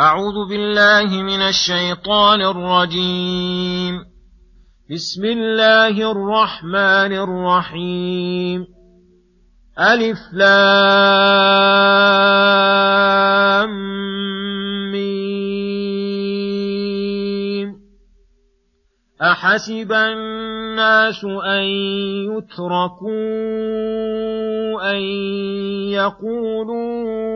[0.00, 4.04] أعوذ بالله من الشيطان الرجيم.
[4.92, 8.66] بسم الله الرحمن الرحيم.
[9.78, 10.76] ألف لام
[14.92, 15.36] ميم.
[19.22, 21.62] أحسب الناس أن
[22.36, 23.16] يتركوا
[24.92, 25.00] أن
[25.88, 27.35] يقولوا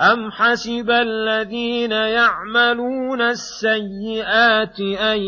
[0.00, 5.20] أم حسب الذين يعملون السيئات أن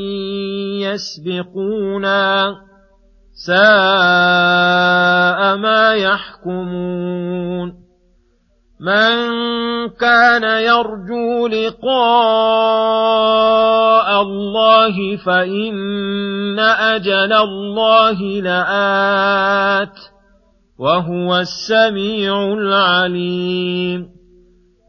[0.80, 2.54] يسبقونا
[3.46, 3.56] ساء
[5.56, 7.82] ما يحكمون
[8.80, 9.32] من
[10.00, 11.92] كان يرجو لقاء
[14.22, 19.98] الله فإن أجل الله لآت
[20.78, 24.21] وهو السميع العليم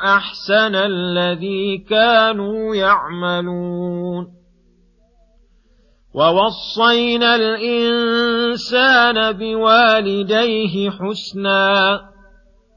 [0.00, 4.36] أحسن الذي كانوا يعملون.
[6.14, 12.15] ووصينا الإنسان بوالديه حسنا.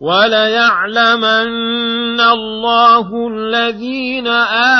[0.00, 1.40] وليعلمن
[2.20, 4.26] الله الذين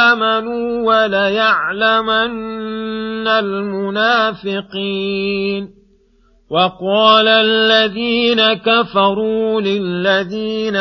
[0.07, 2.39] آمنوا وليعلمن
[3.29, 5.09] المنافقين.
[6.51, 10.77] وقال الذين كفروا للذين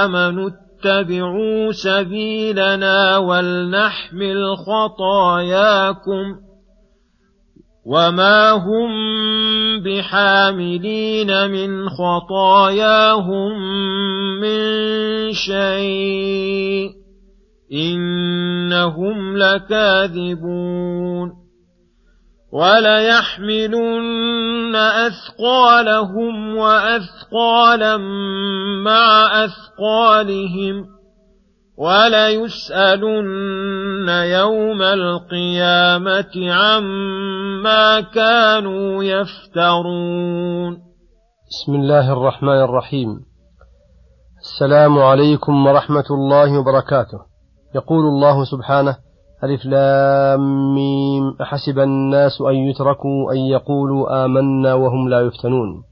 [0.00, 6.51] آمنوا اتبعوا سبيلنا ولنحمل خطاياكم
[7.86, 8.90] وما هم
[9.82, 13.52] بحاملين من خطاياهم
[14.40, 16.90] من شيء
[17.72, 21.32] انهم لكاذبون
[22.52, 23.96] وليحملن
[24.76, 27.96] اثقالهم واثقالا
[28.84, 30.86] مع اثقالهم
[31.76, 33.28] وليسألن
[34.08, 40.72] يوم القيامة عما كانوا يفترون.
[41.50, 43.08] بسم الله الرحمن الرحيم.
[44.40, 47.18] السلام عليكم ورحمة الله وبركاته.
[47.74, 48.96] يقول الله سبحانه:
[49.44, 55.82] ألف لام ميم أحسب الناس أن يتركوا أن يقولوا آمنا وهم لا يفتنون.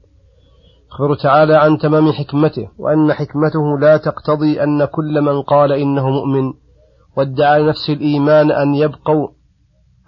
[0.91, 6.53] يخبر تعالى عن تمام حكمته وأن حكمته لا تقتضي أن كل من قال إنه مؤمن
[7.17, 9.27] وادعى نفسه الإيمان أن يبقوا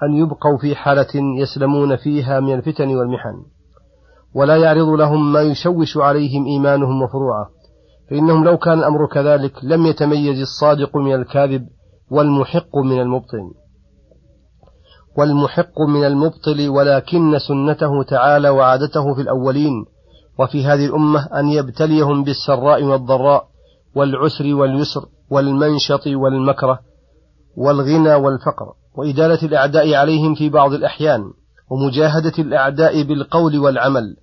[0.03, 3.35] أن يبقوا في حالة يسلمون فيها من الفتن والمحن.
[4.35, 7.49] ولا يعرض لهم ما يشوش عليهم إيمانهم وفروعه.
[8.09, 11.67] فإنهم لو كان الأمر كذلك لم يتميز الصادق من الكاذب
[12.11, 13.51] والمحق من المبطل.
[15.17, 19.92] والمحق من المبطل ولكن سنته تعالى وعادته في الأولين
[20.39, 23.47] وفي هذه الأمة أن يبتليهم بالسراء والضراء
[23.95, 26.79] والعسر واليسر والمنشط والمكره
[27.57, 31.23] والغنى والفقر وإدالة الأعداء عليهم في بعض الأحيان
[31.71, 34.15] ومجاهدة الأعداء بالقول والعمل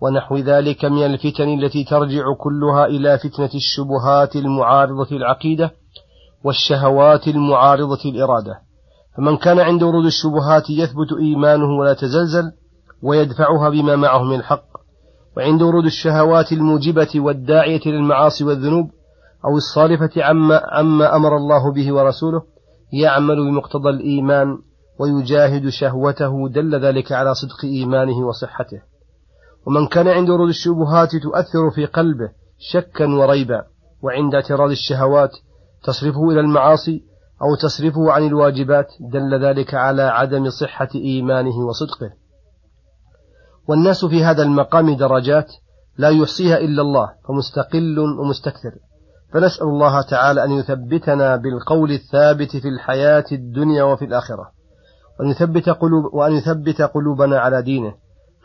[0.00, 5.70] ونحو ذلك من الفتن التي ترجع كلها إلى فتنة الشبهات المعارضة العقيدة
[6.44, 8.54] والشهوات المعارضة الإرادة.
[9.16, 12.52] فمن كان عند ورود الشبهات يثبت إيمانه ولا تزلزل
[13.02, 14.75] ويدفعها بما معه من الحق
[15.36, 18.90] وعند ورود الشهوات الموجبة والداعية للمعاصي والذنوب
[19.44, 22.42] أو الصارفة عما, عما أمر الله به ورسوله
[22.92, 24.58] يعمل بمقتضى الإيمان
[24.98, 28.80] ويجاهد شهوته دل ذلك على صدق إيمانه وصحته.
[29.66, 32.30] ومن كان عند ورود الشبهات تؤثر في قلبه
[32.72, 33.64] شكا وريبا
[34.02, 35.30] وعند اعتراض الشهوات
[35.84, 37.02] تصرفه إلى المعاصي
[37.42, 42.25] أو تصرفه عن الواجبات دل ذلك على عدم صحة إيمانه وصدقه.
[43.68, 45.52] والناس في هذا المقام درجات
[45.98, 48.72] لا يحصيها إلا الله فمستقل ومستكثر.
[49.32, 54.50] فنسأل الله تعالى أن يثبتنا بالقول الثابت في الحياة الدنيا وفي الآخرة
[55.20, 57.94] وأن يثبت, قلوب وأن يثبت قلوبنا على دينه.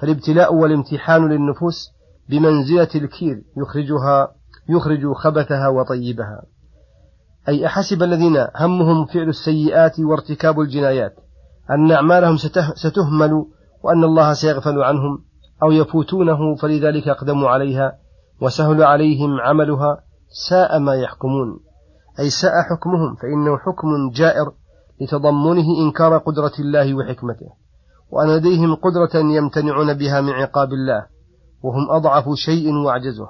[0.02, 1.90] فالابتلاء والامتحان للنفوس
[2.30, 4.32] بمنزلة الكير يخرجها
[4.70, 6.44] يخرج خبثها وطيبها.
[7.50, 11.16] أي أحسب الذين همهم فعل السيئات وارتكاب الجنايات
[11.70, 12.38] أن أعمالهم
[12.76, 13.46] ستهمل
[13.84, 15.24] وأن الله سيغفل عنهم
[15.64, 17.98] أو يفوتونه فلذلك أقدموا عليها
[18.42, 19.98] وسهل عليهم عملها
[20.50, 21.60] ساء ما يحكمون.
[22.20, 24.52] أي ساء حكمهم فإنه حكم جائر
[25.02, 27.50] لتضمنه إنكار قدرة الله وحكمته.
[28.12, 31.06] وأن لديهم قدرة يمتنعون بها من عقاب الله
[31.64, 33.30] وهم أضعف شيء وأعجزه.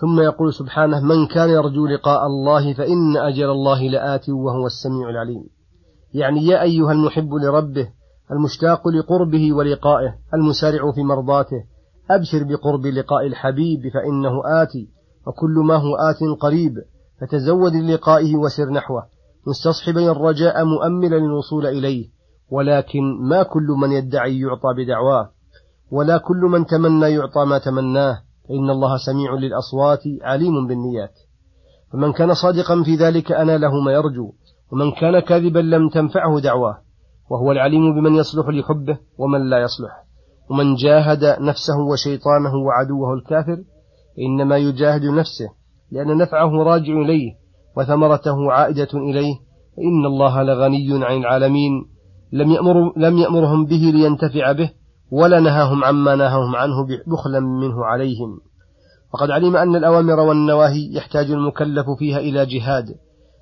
[0.00, 5.57] ثم يقول سبحانه من كان يرجو لقاء الله فإن أجل الله لآت وهو السميع العليم.
[6.18, 7.88] يعني يا أيها المحب لربه
[8.30, 11.64] المشتاق لقربه ولقائه المسارع في مرضاته
[12.10, 14.88] أبشر بقرب لقاء الحبيب فإنه آتي
[15.26, 16.74] وكل ما هو آت قريب
[17.20, 19.02] فتزود للقائه وسر نحوه
[19.46, 22.08] مستصحبا الرجاء مؤملا للوصول إليه
[22.50, 25.30] ولكن ما كل من يدعي يعطى بدعواه
[25.90, 31.14] ولا كل من تمنى يعطى ما تمناه فإن الله سميع للأصوات عليم بالنيات.
[31.92, 34.32] فمن كان صادقا في ذلك أنا له ما يرجو.
[34.72, 36.78] ومن كان كاذبا لم تنفعه دعواه
[37.30, 39.90] وهو العليم بمن يصلح لحبه ومن لا يصلح.
[40.50, 43.58] ومن جاهد نفسه وشيطانه وعدوه الكافر
[44.18, 45.48] إنما يجاهد نفسه
[45.92, 47.32] لأن نفعه راجع إليه
[47.76, 49.34] وثمرته عائدة إليه.
[49.78, 51.72] إن الله لغني عن العالمين.
[52.32, 54.70] لم, يأمر لم يأمرهم به لينتفع به
[55.10, 58.40] ولا نهاهم عما نهاهم عنه بخلا منه عليهم.
[59.14, 62.84] وقد علم أن الأوامر والنواهي يحتاج المكلف فيها إلى جهاد.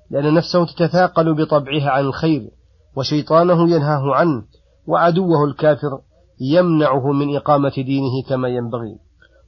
[0.09, 2.49] لأن نفسه تتثاقل بطبعها عن الخير
[2.95, 4.43] وشيطانه ينهاه عنه
[4.87, 5.99] وعدوه الكافر
[6.41, 8.97] يمنعه من إقامة دينه كما ينبغي.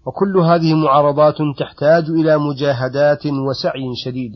[0.06, 4.32] وكل هذه معارضات تحتاج إلى مجاهدات وسعي شديد.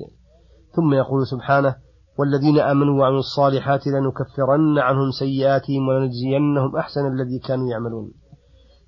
[0.75, 1.75] ثم يقول سبحانه
[2.19, 8.11] والذين آمنوا وعملوا الصالحات لنكفرن عنهم سيئاتهم ولنجزينهم أحسن الذي كانوا يعملون.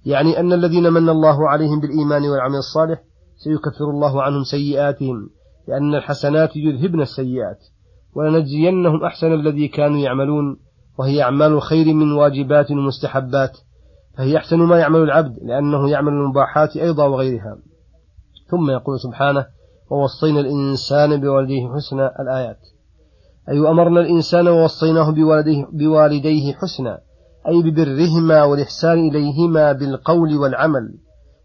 [0.05, 2.99] يعني أن الذين من الله عليهم بالإيمان والعمل الصالح
[3.37, 5.29] سيكفر الله عنهم سيئاتهم.
[5.67, 7.59] لأن الحسنات يذهبن السيئات
[8.15, 10.57] ولنجزينهم أحسن الذي كانوا يعملون
[10.99, 13.57] وهي أعمال الخير من واجبات ومستحبات
[14.17, 17.57] فهي أحسن ما يعمل العبد لأنه يعمل المباحات أيضا وغيرها.
[18.47, 19.45] ثم يقول سبحانه
[19.91, 22.59] ووصينا الإنسان بوالديه حسنا الآيات
[23.49, 26.99] أي أمرنا الإنسان ووصيناه بوالديه, بوالديه حسنا
[27.47, 30.93] أي ببرهما والإحسان إليهما بالقول والعمل.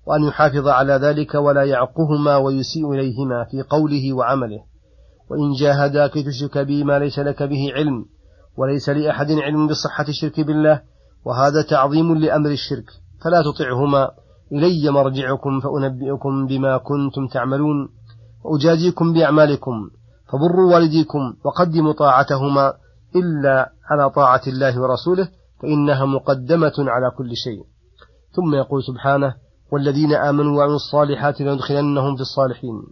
[0.06, 4.60] وأن يحافظ على ذلك ولا يعقهما ويسيء إليهما في قوله وعمله.
[5.30, 8.04] وإن جاهداك تشرك بي ما ليس لك به علم
[8.56, 10.82] وليس لأحد علم بصحة الشرك بالله
[11.24, 12.86] وهذا تعظيم لأمر الشرك
[13.24, 14.10] فلا تطعهما.
[14.52, 17.88] إلي مرجعكم فأنبئكم بما كنتم تعملون.
[18.44, 19.90] وأجازيكم بأعمالكم
[20.28, 22.72] فبروا والديكم وقدموا طاعتهما.
[23.16, 25.28] إلا على طاعة الله ورسوله
[25.62, 27.64] فإنها مقدمة على كل شيء.
[28.32, 29.34] ثم يقول سبحانه
[29.72, 32.82] والذين آمنوا وعملوا الصالحات لندخلنهم في الصالحين.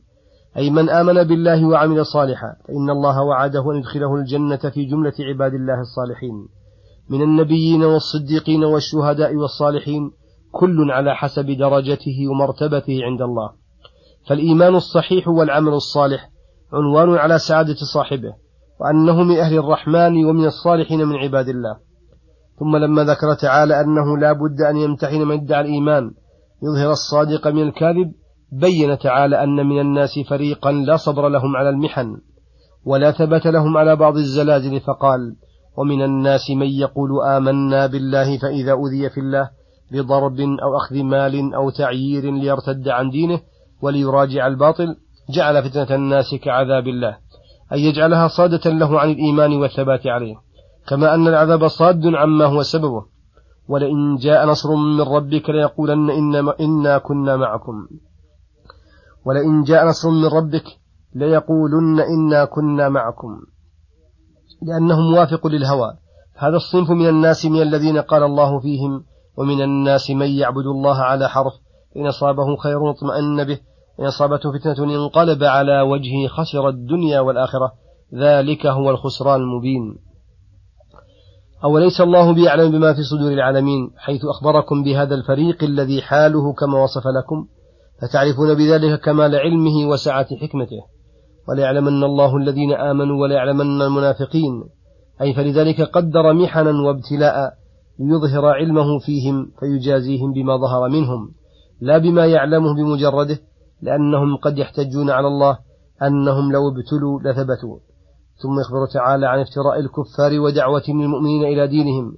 [0.56, 5.54] أي من آمن بالله وعمل صالحا فإن الله وعده أن يدخله الجنة في جملة عباد
[5.54, 6.48] الله الصالحين.
[7.10, 10.10] من النبيين والصديقين والشهداء والصالحين
[10.52, 13.50] كل على حسب درجته ومرتبته عند الله.
[14.28, 16.30] فالإيمان الصحيح والعمل الصالح
[16.72, 18.32] عنوان على سعادة صاحبه
[18.80, 21.76] وأنه من أهل الرحمن ومن الصالحين من عباد الله.
[22.58, 26.10] ثم لما ذكر تعالى أنه لا بد أن يمتحن من ادعى الإيمان
[26.62, 28.12] يظهر الصادق من الكاذب
[28.52, 32.16] بين تعالى أن من الناس فريقا لا صبر لهم على المحن
[32.84, 35.36] ولا ثبت لهم على بعض الزلازل فقال
[35.76, 39.50] ومن الناس من يقول آمنا بالله فإذا أذي في الله
[39.92, 43.40] بضرب أو أخذ مال أو تعيير ليرتد عن دينه
[43.82, 44.96] وليراجع الباطل
[45.30, 47.16] جعل فتنة الناس كعذاب الله.
[47.72, 50.34] أن يجعلها صادة له عن الإيمان والثبات عليه.
[50.88, 53.04] كما أن العذاب صاد عما هو سببه.
[53.68, 57.88] ولئن جاء نصر من ربك ليقولن إنا, إنا كنا معكم.
[59.26, 60.64] ولئن جاء نصر من ربك
[61.14, 63.40] ليقولن إنا كنا معكم.
[64.62, 65.92] لأنه موافق للهوى.
[66.36, 69.04] هذا الصنف من الناس من الذين قال الله فيهم
[69.38, 71.52] ومن الناس من يعبد الله على حرف.
[71.96, 73.58] إن أصابه خير اطمأن به.
[74.00, 77.72] إن أصابته فتنة انقلب على وجهه خسر الدنيا والآخرة.
[78.14, 80.07] ذلك هو الخسران المبين.
[81.64, 87.02] أوليس الله بيعلم بما في صدور العالمين حيث أخبركم بهذا الفريق الذي حاله كما وصف
[87.06, 87.46] لكم؟
[88.02, 90.80] فتعرفون بذلك كمال علمه وسعة حكمته.
[91.48, 94.64] وليعلمن الله الذين آمنوا وليعلمن المنافقين.
[95.20, 97.52] أي فلذلك قدر محنا وابتلاء
[97.98, 101.30] ليظهر علمه فيهم فيجازيهم بما ظهر منهم.
[101.80, 103.38] لا بما يعلمه بمجرده
[103.82, 105.58] لأنهم قد يحتجون على الله
[106.02, 107.87] أنهم لو ابتلوا لثبتوا.
[108.42, 112.16] ثم يخبر تعالى عن افتراء الكفار ودعوة المؤمنين إلى دينهم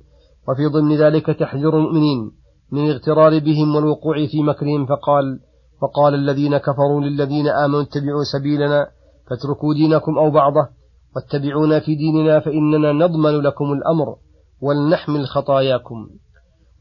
[0.48, 2.30] وفي ضمن ذلك تحذير المؤمنين
[2.72, 5.40] من الاغترار بهم والوقوع في مكرهم فقال
[5.82, 8.86] وقال الذين كفروا للذين آمنوا اتبعوا سبيلنا
[9.30, 10.68] فاتركوا دينكم أو بعضه
[11.16, 14.16] واتبعونا في ديننا فإننا نضمن لكم الأمر
[14.62, 16.08] ولنحمل خطاياكم.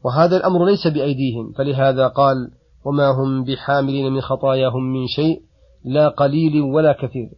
[0.04, 2.36] وهذا الأمر ليس بأيديهم فلهذا قال
[2.84, 5.42] وما هم بحاملين من خطاياهم من شيء
[5.84, 7.28] لا قليل ولا كثير.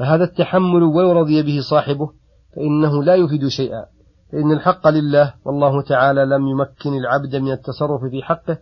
[0.00, 2.10] فهذا التحمل ولو رضي به صاحبه
[2.56, 3.84] فإنه لا يفيد شيئا.
[4.32, 8.58] فإن الحق لله والله تعالى لم يمكن العبد من التصرف في حقه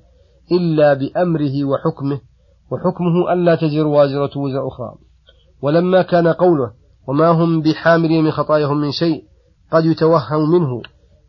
[0.52, 2.20] إلا بأمره وحكمه
[2.70, 4.94] وحكمه ألا تزر وازرة وزر أخرى.
[5.62, 6.72] ولما كان قوله
[7.08, 9.24] وما هم بحاملين من خطاياهم من شيء
[9.72, 10.82] قد يتوهم منه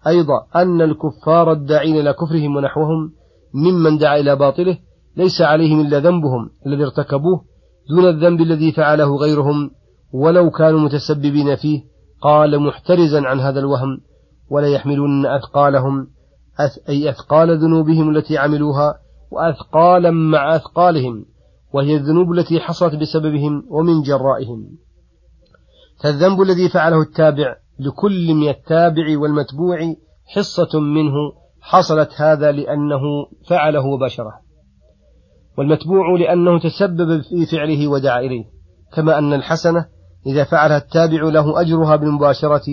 [0.08, 3.12] أيضا أن الكفار الداعين إلى كفرهم ونحوهم
[3.54, 4.78] ممن دعا إلى باطله
[5.18, 7.46] ليس عليهم إلا ذنبهم الذي ارتكبوه
[7.90, 9.72] دون الذنب الذي فعله غيرهم
[10.12, 11.84] ولو كانوا متسببين فيه
[12.22, 14.02] قال محترزا عن هذا الوهم
[14.50, 16.08] ولا يحملن أثقالهم
[16.90, 19.00] أي أثقال ذنوبهم التي عملوها
[19.32, 21.26] وأثقالا مع أثقالهم
[21.74, 24.78] وهي الذنوب التي حصلت بسببهم ومن جرائهم.
[26.04, 29.96] فالذنب الذي فعله التابع لكل من التابع والمتبوع
[30.36, 31.14] حصة منه
[31.62, 33.02] حصلت هذا لأنه
[33.48, 34.34] فعله مباشرة
[35.58, 38.46] والمتبوع لأنه تسبب في فعله ودعا إليه
[38.94, 39.86] كما أن الحسنة
[40.28, 42.66] إذا فعلها التابع له أجرها بالمباشرة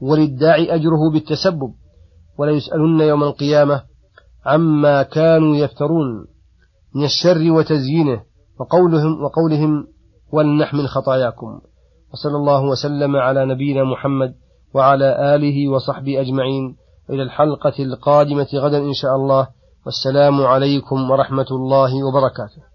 [0.00, 1.72] وللداعي أجره بالتسبب
[2.38, 3.82] ولا يسألن يوم القيامة
[4.46, 6.26] عما كانوا يفترون
[6.94, 8.22] من الشر وتزيينه
[8.60, 9.86] وقولهم وقولهم
[10.32, 11.60] ولنحمل خطاياكم.
[12.12, 14.34] وصلى الله وسلم على نبينا محمد
[14.74, 16.76] وعلى آله وصحبه أجمعين.
[17.10, 19.48] إلى الحلقة القادمة غدا إن شاء الله.
[19.86, 22.67] والسلام عليكم ورحمة الله وبركاته.